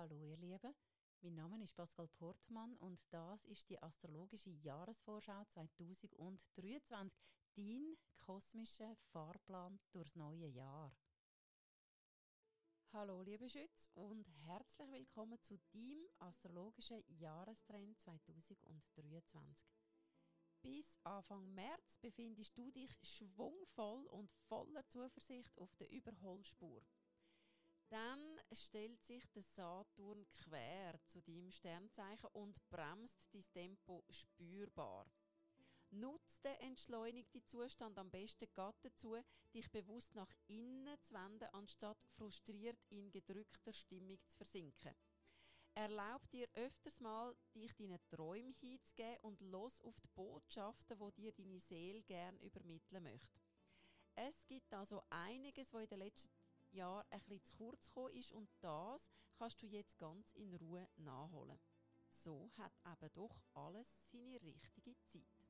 [0.00, 0.76] Hallo ihr Lieben,
[1.22, 6.86] mein Name ist Pascal Portmann und das ist die astrologische Jahresvorschau 2023,
[7.56, 10.94] dein kosmischer Fahrplan durchs neue Jahr.
[12.92, 19.66] Hallo liebe Schütz und herzlich willkommen zu deinem astrologischen Jahrestrend 2023.
[20.62, 26.84] Bis Anfang März befindest du dich schwungvoll und voller Zuversicht auf der Überholspur.
[27.90, 35.06] Dann stellt sich der Saturn quer zu deinem Sternzeichen und bremst dein Tempo spürbar.
[35.90, 39.16] Nutze den entschleunigten Zustand am besten dazu,
[39.54, 44.94] dich bewusst nach innen zu wenden, anstatt frustriert in gedrückter Stimmung zu versinken.
[45.74, 51.32] Erlaub dir öfters mal, dich deinen Träumen hinzugeben und los auf die Botschaften, die dir
[51.32, 53.40] deine Seele gern übermitteln möchte.
[54.14, 56.34] Es gibt also einiges, was in den letzten
[56.72, 60.88] Jahr ein bisschen zu kurz gekommen ist und das kannst du jetzt ganz in Ruhe
[60.96, 61.58] nachholen.
[62.10, 65.48] So hat eben doch alles seine richtige Zeit.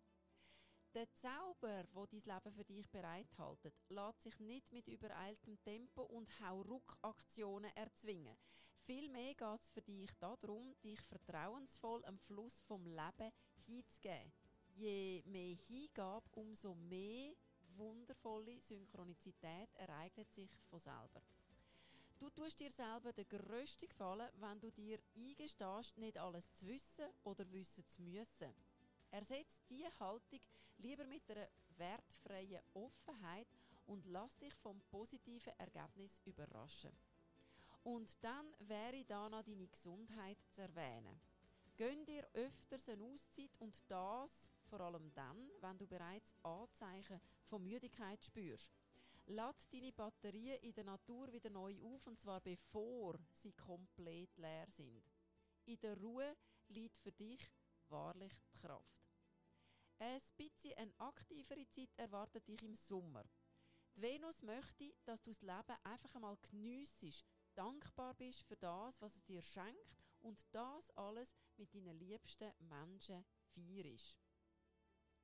[0.95, 6.29] Der Zauber, wo dein Leben für dich bereithält, lässt sich nicht mit übereiltem Tempo und
[6.41, 8.37] Hauruck-Aktionen erzwingen.
[8.81, 13.33] Vielmehr geht es für dich darum, dich vertrauensvoll am Fluss vom Leben
[13.67, 14.33] hinzugeben.
[14.75, 17.35] Je mehr Hingabe, umso mehr
[17.79, 21.23] wundervolle Synchronizität ereignet sich von selber.
[22.19, 27.07] Du tust dir selber den grössten Gefallen, wenn du dir eingestehst, nicht alles zu wissen
[27.23, 28.53] oder wissen zu müssen.
[29.11, 30.41] Ersetz diese Haltung
[30.79, 33.47] lieber mit einer wertfreien Offenheit
[33.87, 36.93] und lass dich vom positiven Ergebnis überraschen.
[37.85, 41.21] Und dann wäre da noch deine Gesundheit zu erwähnen.
[41.79, 47.63] Gönn dir öfters eine Auszeit und das vor allem dann, wenn du bereits Anzeichen von
[47.63, 48.77] Müdigkeit spürst.
[49.27, 54.67] Lad deine Batterien in der Natur wieder neu auf und zwar bevor sie komplett leer
[54.69, 55.05] sind.
[55.67, 57.49] In der Ruhe liegt für dich
[57.89, 59.07] wahrlich die Kraft.
[60.01, 63.23] Ein bisschen eine aktivere Zeit erwartet dich im Sommer.
[63.95, 67.25] Die Venus möchte, dass du das Leben einfach einmal geniessest,
[67.55, 73.25] dankbar bist für das, was es dir schenkt und das alles mit deinen liebsten Menschen
[73.55, 74.19] feierst.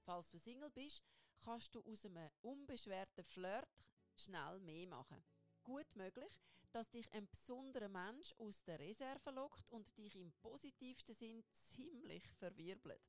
[0.05, 1.03] Falls du Single bist,
[1.41, 3.69] kannst du aus einem unbeschwerten Flirt
[4.17, 5.23] schnell mehr machen.
[5.63, 6.41] Gut möglich,
[6.73, 12.29] dass dich ein besonderer Mensch aus der Reserve lockt und dich im positivsten Sinn ziemlich
[12.29, 13.01] verwirbelt.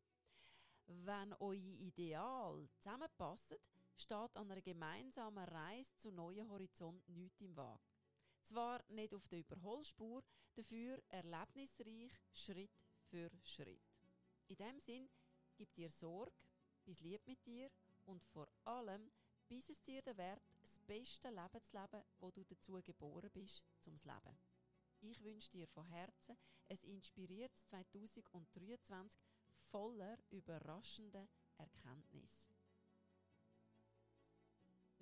[0.87, 3.57] Wenn eure Ideal zusammenpassen,
[3.97, 7.94] steht an einer gemeinsamen Reise zu neuen Horizonten nichts im Wagen.
[8.45, 10.23] Zwar nicht auf der Überholspur,
[10.53, 12.79] dafür erlebnisreich Schritt
[13.09, 13.81] für Schritt.
[14.47, 15.09] In dem Sinn,
[15.55, 16.31] gib dir Sorge,
[16.85, 17.71] bis lieb mit dir
[18.05, 19.11] und vor allem,
[19.47, 23.63] bis es dir der Wert, das beste Leben zu leben, wo du dazu geboren bist,
[23.79, 24.37] zum Leben.
[25.01, 26.37] Ich wünsche dir von Herzen
[26.69, 29.19] ein inspiriertes 2023
[29.57, 32.47] voller überraschender Erkenntnis.